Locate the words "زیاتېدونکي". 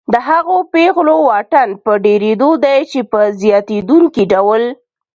3.41-4.23